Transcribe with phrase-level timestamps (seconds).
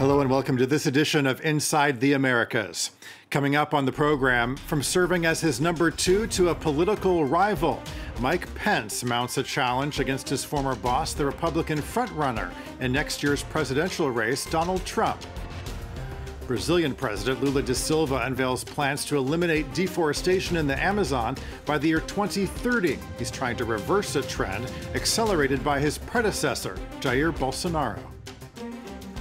[0.00, 2.92] Hello and welcome to this edition of Inside the Americas.
[3.28, 7.82] Coming up on the program, from serving as his number two to a political rival,
[8.18, 12.50] Mike Pence mounts a challenge against his former boss, the Republican frontrunner
[12.80, 15.20] in next year's presidential race, Donald Trump.
[16.46, 21.36] Brazilian President Lula da Silva unveils plans to eliminate deforestation in the Amazon
[21.66, 22.98] by the year 2030.
[23.18, 28.00] He's trying to reverse a trend accelerated by his predecessor, Jair Bolsonaro.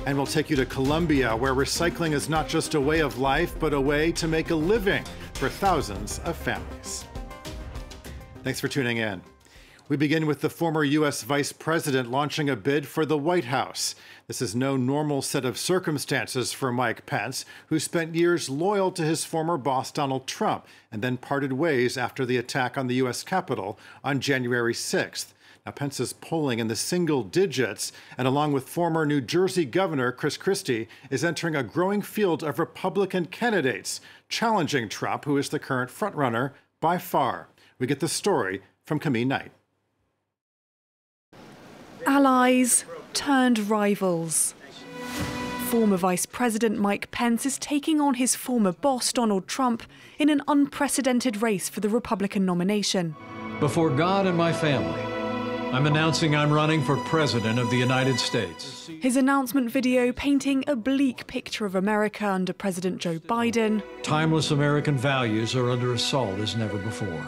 [0.09, 3.54] And we'll take you to Colombia, where recycling is not just a way of life,
[3.59, 5.04] but a way to make a living
[5.35, 7.05] for thousands of families.
[8.44, 9.22] Thanks for tuning in.
[9.88, 11.22] We begin with the former U.S.
[11.22, 13.94] Vice President launching a bid for the White House.
[14.26, 19.04] This is no normal set of circumstances for Mike Pence, who spent years loyal to
[19.04, 23.21] his former boss, Donald Trump, and then parted ways after the attack on the U.S.
[23.21, 25.34] Capitol on January 6th.
[25.69, 30.11] Now, Pence is polling in the single digits, and along with former New Jersey Governor
[30.11, 35.59] Chris Christie, is entering a growing field of Republican candidates challenging Trump, who is the
[35.59, 37.49] current frontrunner by far.
[37.77, 39.51] We get the story from Camille Knight
[42.07, 42.83] allies
[43.13, 44.55] turned rivals.
[45.67, 49.83] Former Vice President Mike Pence is taking on his former boss, Donald Trump,
[50.17, 53.15] in an unprecedented race for the Republican nomination.
[53.59, 55.09] Before God and my family,
[55.71, 58.89] I'm announcing I'm running for President of the United States.
[59.01, 63.84] His announcement video painting a bleak picture of America under President Joe Biden.
[64.01, 67.23] Timeless American values are under assault as never before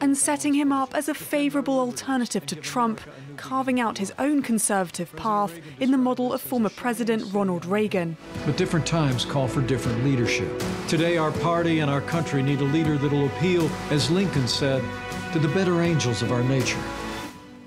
[0.00, 3.00] and setting him up as a favourable alternative to Trump,
[3.36, 8.16] carving out his own conservative path in the model of former President Ronald Reagan.
[8.46, 10.62] But different times call for different leadership.
[10.86, 14.84] Today, our party and our country need a leader that'll appeal, as Lincoln said,
[15.32, 16.80] to the better angels of our nature.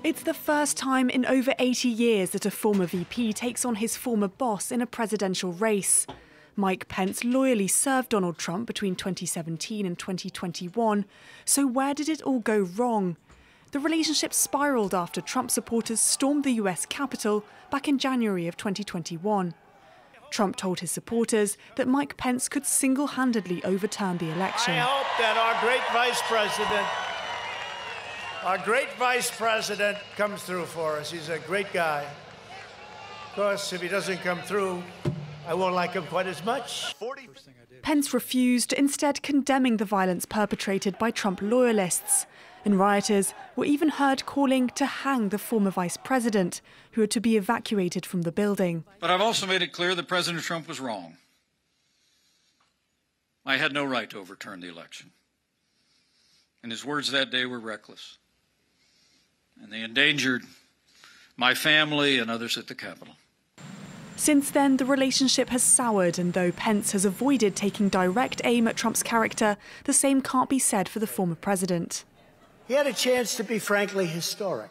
[0.04, 3.96] It's the first time in over 80 years that a former VP takes on his
[3.96, 6.08] former boss in a presidential race.
[6.56, 11.04] Mike Pence loyally served Donald Trump between 2017 and 2021.
[11.44, 13.16] So, where did it all go wrong?
[13.70, 19.54] The relationship spiraled after Trump supporters stormed the US Capitol back in January of 2021.
[20.30, 24.74] Trump told his supporters that Mike Pence could single handedly overturn the election.
[24.74, 26.88] I hope that our great vice president,
[28.44, 31.10] our great vice president, comes through for us.
[31.10, 32.06] He's a great guy.
[33.28, 34.82] Of course, if he doesn't come through,
[35.46, 36.94] I won't like him quite as much.
[37.82, 42.26] Pence refused, instead condemning the violence perpetrated by Trump loyalists.
[42.64, 46.60] And rioters were even heard calling to hang the former vice president,
[46.92, 48.84] who had to be evacuated from the building.
[49.00, 51.16] But I've also made it clear that President Trump was wrong.
[53.44, 55.10] I had no right to overturn the election.
[56.62, 58.18] And his words that day were reckless.
[59.60, 60.42] And they endangered
[61.36, 63.16] my family and others at the Capitol.
[64.16, 68.76] Since then, the relationship has soured, and though Pence has avoided taking direct aim at
[68.76, 72.04] Trump's character, the same can't be said for the former president.
[72.68, 74.70] He had a chance to be frankly historic.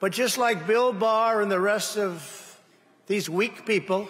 [0.00, 2.60] But just like Bill Barr and the rest of
[3.06, 4.08] these weak people,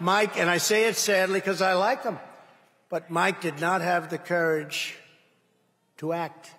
[0.00, 2.18] Mike, and I say it sadly because I like him,
[2.88, 4.96] but Mike did not have the courage
[5.98, 6.50] to act.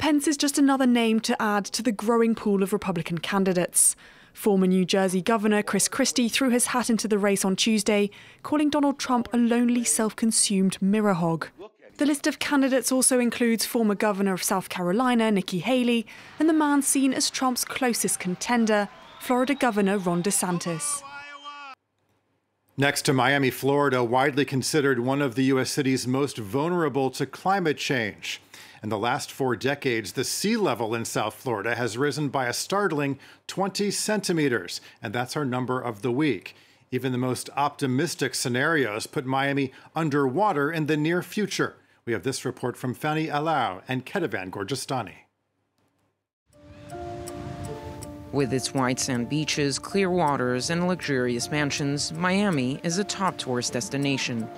[0.00, 3.94] Pence is just another name to add to the growing pool of Republican candidates.
[4.32, 8.08] Former New Jersey Governor Chris Christie threw his hat into the race on Tuesday,
[8.42, 11.48] calling Donald Trump a lonely, self consumed mirror hog.
[11.98, 16.06] The list of candidates also includes former Governor of South Carolina Nikki Haley
[16.38, 18.88] and the man seen as Trump's closest contender,
[19.20, 21.02] Florida Governor Ron DeSantis.
[22.78, 25.70] Next to Miami, Florida, widely considered one of the U.S.
[25.70, 28.40] cities most vulnerable to climate change.
[28.82, 32.52] In the last four decades, the sea level in South Florida has risen by a
[32.52, 36.56] startling 20 centimeters, and that's our number of the week.
[36.90, 41.76] Even the most optimistic scenarios put Miami underwater in the near future.
[42.06, 45.26] We have this report from Fanny Alau and Ketavan Gorgestani.
[48.32, 53.72] With its white sand beaches, clear waters, and luxurious mansions, Miami is a top tourist
[53.74, 54.48] destination.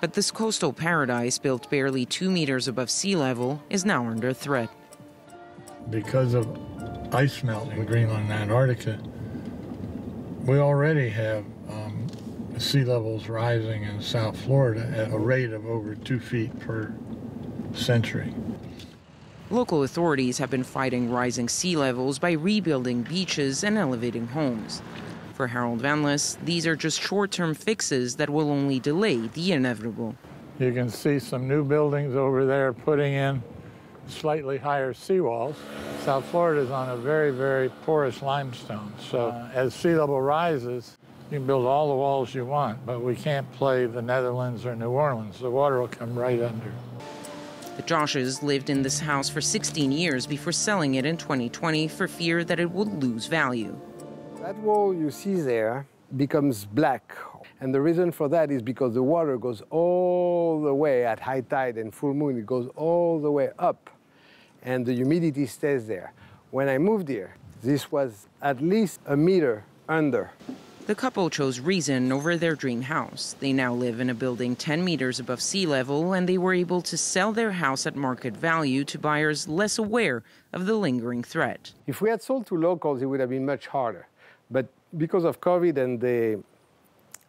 [0.00, 4.70] But this coastal paradise, built barely two meters above sea level, is now under threat.
[5.90, 6.48] Because of
[7.14, 8.98] ice melt in Greenland and Antarctica,
[10.46, 12.06] we already have um,
[12.58, 16.94] sea levels rising in South Florida at a rate of over two feet per
[17.74, 18.34] century.
[19.50, 24.80] Local authorities have been fighting rising sea levels by rebuilding beaches and elevating homes.
[25.40, 30.14] For Harold Wanless, these are just short term fixes that will only delay the inevitable.
[30.58, 33.42] You can see some new buildings over there putting in
[34.06, 35.54] slightly higher seawalls.
[36.04, 38.92] South Florida is on a very, very porous limestone.
[39.00, 40.98] So uh, as sea level rises,
[41.30, 44.76] you can build all the walls you want, but we can't play the Netherlands or
[44.76, 45.38] New Orleans.
[45.38, 46.70] The water will come right under.
[47.78, 52.06] The Joshes lived in this house for 16 years before selling it in 2020 for
[52.06, 53.74] fear that it would lose value.
[54.42, 57.14] That wall you see there becomes black.
[57.60, 61.42] And the reason for that is because the water goes all the way at high
[61.42, 63.90] tide and full moon, it goes all the way up,
[64.62, 66.14] and the humidity stays there.
[66.52, 70.30] When I moved here, this was at least a meter under.
[70.86, 73.36] The couple chose Reason over their dream house.
[73.38, 76.80] They now live in a building 10 meters above sea level, and they were able
[76.82, 81.72] to sell their house at market value to buyers less aware of the lingering threat.
[81.86, 84.08] If we had sold to locals, it would have been much harder.
[84.50, 84.66] But
[84.96, 86.42] because of COVID and the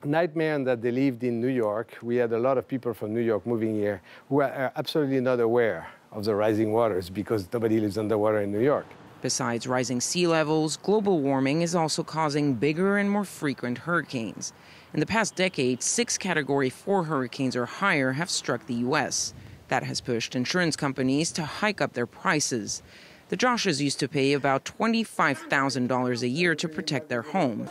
[0.03, 3.21] nightmare that they lived in New York, we had a lot of people from New
[3.21, 7.97] York moving here who are absolutely not aware of the rising waters because nobody lives
[7.97, 8.87] underwater in New York.
[9.21, 14.51] Besides rising sea levels, global warming is also causing bigger and more frequent hurricanes.
[14.93, 19.35] In the past decade, six Category 4 hurricanes or higher have struck the U.S.
[19.67, 22.81] That has pushed insurance companies to hike up their prices.
[23.31, 27.69] The Joshes used to pay about $25,000 a year to protect their home.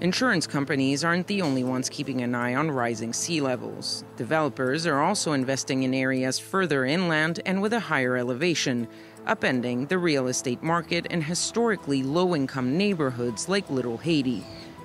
[0.00, 4.02] Insurance companies aren't the only ones keeping an eye on rising sea levels.
[4.16, 8.88] Developers are also investing in areas further inland and with a higher elevation,
[9.26, 14.42] upending the real estate market in historically low income neighborhoods like Little Haiti,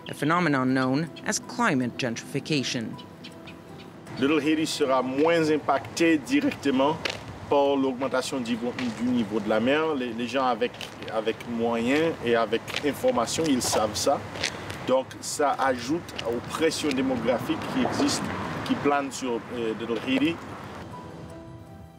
[0.09, 3.01] a phenomenon known as climate gentrification.
[4.19, 6.97] Little Haiti sera moins impacté directement
[7.49, 8.57] par l'augmentation du
[9.05, 9.95] niveau de la mer.
[9.95, 10.71] Les, les gens avec,
[11.13, 14.19] avec moyens et avec information, ils savent ça.
[14.87, 18.25] Donc ça ajoute aux pressions démographiques qui existent,
[18.65, 19.73] qui planent sur euh,
[20.07, 20.35] Haiti.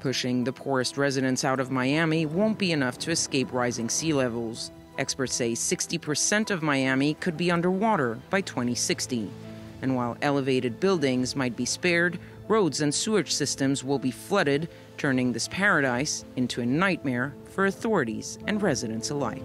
[0.00, 4.70] Pushing the poorest residents out of Miami won't be enough to escape rising sea levels.
[4.98, 9.30] Experts say 60% of Miami could be underwater by 2060.
[9.84, 15.30] And while elevated buildings might be spared, roads and sewage systems will be flooded, turning
[15.30, 19.44] this paradise into a nightmare for authorities and residents alike.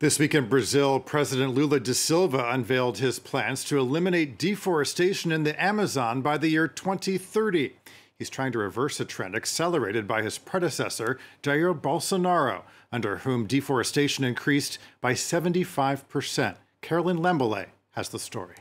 [0.00, 5.44] This week in Brazil, President Lula da Silva unveiled his plans to eliminate deforestation in
[5.44, 7.72] the Amazon by the year 2030.
[8.18, 14.22] He's trying to reverse a trend accelerated by his predecessor, Jair Bolsonaro, under whom deforestation
[14.22, 16.56] increased by 75%.
[16.82, 18.56] Carolyn Lembele has the story.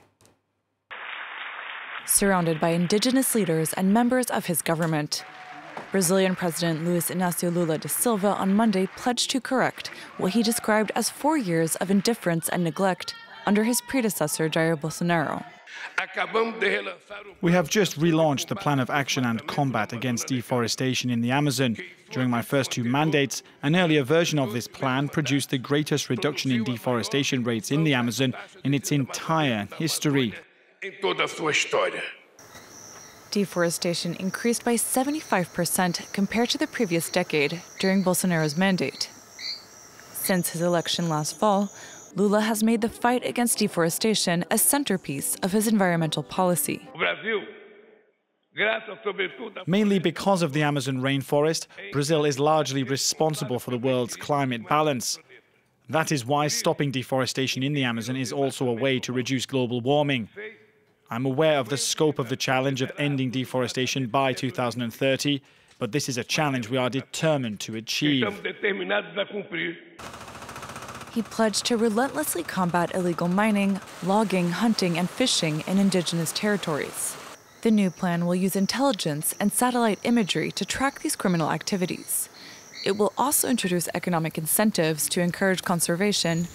[2.06, 5.26] Surrounded by indigenous leaders and members of his government,
[5.92, 10.92] Brazilian President Luiz Inácio Lula da Silva on Monday pledged to correct what he described
[10.96, 13.14] as four years of indifference and neglect
[13.46, 15.46] under his predecessor Jair Bolsonaro.
[17.42, 21.78] We have just relaunched the plan of action and combat against deforestation in the Amazon.
[22.12, 26.52] During my first two mandates, an earlier version of this plan produced the greatest reduction
[26.52, 28.34] in deforestation rates in the Amazon
[28.64, 30.34] in its entire history.
[33.32, 39.10] Deforestation increased by 75% compared to the previous decade during Bolsonaro's mandate.
[40.14, 41.70] Since his election last fall,
[42.18, 46.90] Lula has made the fight against deforestation a centerpiece of his environmental policy.
[49.68, 55.20] Mainly because of the Amazon rainforest, Brazil is largely responsible for the world's climate balance.
[55.90, 59.80] That is why stopping deforestation in the Amazon is also a way to reduce global
[59.80, 60.28] warming.
[61.12, 65.40] I'm aware of the scope of the challenge of ending deforestation by 2030,
[65.78, 68.26] but this is a challenge we are determined to achieve.
[71.18, 77.18] He pledged to relentlessly combat illegal mining, logging, hunting, and fishing in indigenous territories.
[77.64, 82.30] The new plan will use intelligence and satellite imagery to track these criminal activities.
[82.86, 86.50] It will also introduce economic incentives to encourage conservation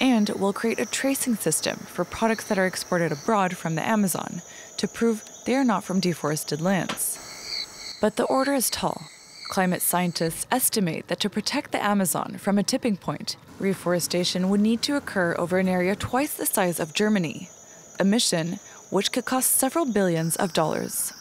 [0.00, 4.42] and will create a tracing system for products that are exported abroad from the Amazon
[4.78, 7.20] to prove they are not from deforested lands.
[8.00, 9.00] But the order is tall.
[9.48, 14.82] Climate scientists estimate that to protect the Amazon from a tipping point, reforestation would need
[14.82, 17.48] to occur over an area twice the size of Germany,
[17.98, 18.58] a mission
[18.90, 21.14] which could cost several billions of dollars.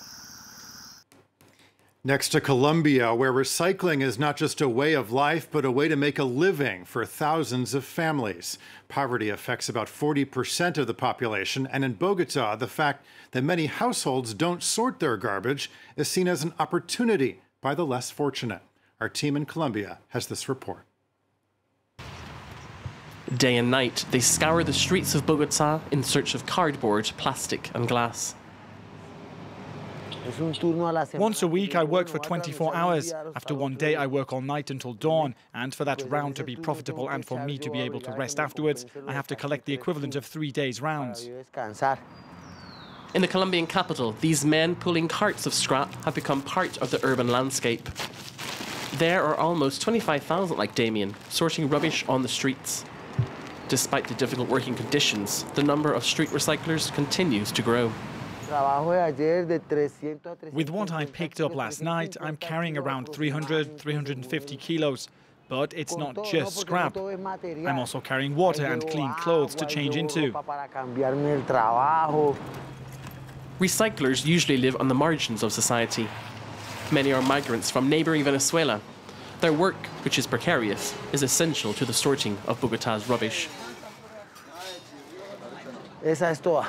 [2.03, 5.87] Next to Colombia, where recycling is not just a way of life, but a way
[5.87, 8.57] to make a living for thousands of families.
[8.89, 14.33] Poverty affects about 40% of the population, and in Bogota, the fact that many households
[14.33, 18.61] don't sort their garbage is seen as an opportunity by the less fortunate.
[18.99, 20.85] Our team in Colombia has this report.
[23.35, 27.87] Day and night, they scour the streets of Bogota in search of cardboard, plastic, and
[27.87, 28.35] glass.
[31.13, 33.13] Once a week, I work for 24 hours.
[33.35, 35.35] After one day, I work all night until dawn.
[35.53, 38.39] And for that round to be profitable and for me to be able to rest
[38.39, 41.29] afterwards, I have to collect the equivalent of three days' rounds.
[43.17, 47.03] In the Colombian capital, these men pulling carts of scrap have become part of the
[47.03, 47.89] urban landscape.
[48.99, 52.85] There are almost 25,000 like Damien, sorting rubbish on the streets.
[53.69, 57.91] Despite the difficult working conditions, the number of street recyclers continues to grow.
[60.53, 65.07] With what I picked up last night, I'm carrying around 300, 350 kilos.
[65.49, 66.95] But it's not just scrap.
[66.95, 70.35] I'm also carrying water and clean clothes to change into.
[73.59, 76.07] Recyclers usually live on the margins of society.
[76.91, 78.81] Many are migrants from neighboring Venezuela.
[79.41, 83.49] Their work, which is precarious, is essential to the sorting of Bogota's rubbish.
[86.05, 86.67] Esa es toda.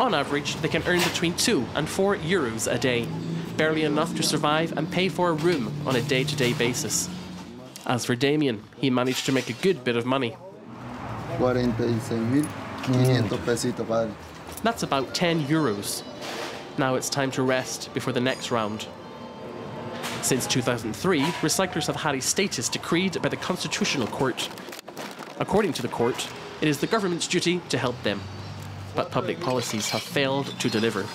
[0.00, 3.06] On average, they can earn between 2 and 4 euros a day,
[3.56, 7.08] barely enough to survive and pay for a room on a day to day basis.
[7.86, 10.36] As for Damien, he managed to make a good bit of money.
[14.62, 16.02] That's about 10 euros.
[16.78, 18.86] Now it's time to rest before the next round.
[20.22, 24.48] Since 2003, recyclers have had a status decreed by the Constitutional Court.
[25.40, 26.28] According to the court,
[26.60, 28.20] it is the government's duty to help them.
[28.94, 31.06] But public policies have failed to deliver.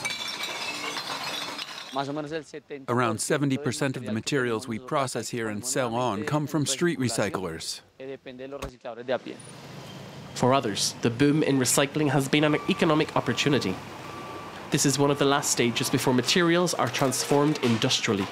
[2.90, 7.82] Around 70% of the materials we process here and sell on come from street recyclers.
[10.38, 13.74] For others, the boom in recycling has been an economic opportunity.
[14.70, 18.28] This is one of the last stages before materials are transformed industrially.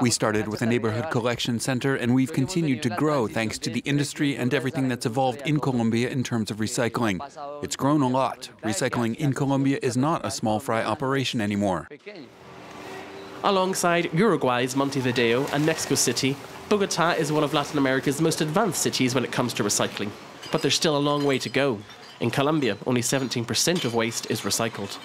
[0.00, 3.80] We started with a neighborhood collection center, and we've continued to grow thanks to the
[3.80, 7.20] industry and everything that's evolved in Colombia in terms of recycling.
[7.62, 8.48] It's grown a lot.
[8.62, 11.86] Recycling in Colombia is not a small fry operation anymore.
[13.42, 16.34] Alongside Uruguay's Montevideo and Mexico City,
[16.70, 20.08] Bogota is one of Latin America's most advanced cities when it comes to recycling.
[20.54, 21.80] But there's still a long way to go.
[22.20, 24.96] In Colombia, only 17% of waste is recycled.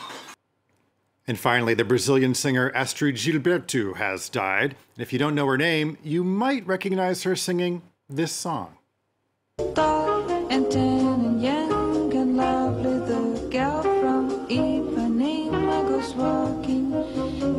[1.25, 4.75] And finally, the Brazilian singer Astrud Gilberto has died.
[4.93, 8.77] And if you don't know her name, you might recognize her singing this song.
[9.73, 16.93] Tall and tan and young and lovely, the girl from Ipanema goes walking.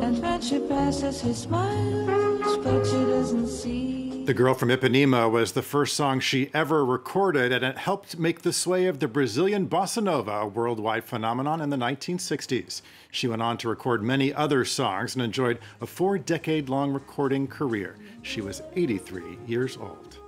[0.00, 3.99] And when she passes, he smiles, but she doesn't see.
[4.30, 8.42] The Girl from Ipanema was the first song she ever recorded, and it helped make
[8.42, 12.80] the sway of the Brazilian bossa nova a worldwide phenomenon in the 1960s.
[13.10, 17.48] She went on to record many other songs and enjoyed a four decade long recording
[17.48, 17.96] career.
[18.22, 20.18] She was 83 years old.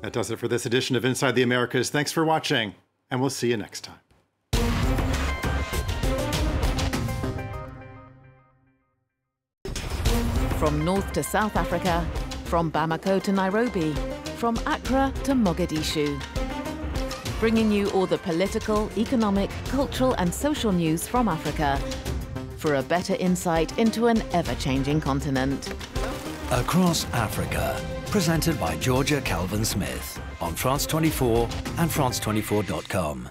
[0.00, 1.90] That does it for this edition of Inside the Americas.
[1.90, 2.74] Thanks for watching,
[3.10, 4.01] and we'll see you next time.
[10.62, 12.06] From North to South Africa,
[12.44, 13.92] from Bamako to Nairobi,
[14.36, 16.22] from Accra to Mogadishu.
[17.40, 21.80] Bringing you all the political, economic, cultural, and social news from Africa
[22.58, 25.74] for a better insight into an ever changing continent.
[26.52, 27.76] Across Africa,
[28.12, 33.28] presented by Georgia Calvin Smith on France 24 and France24.com.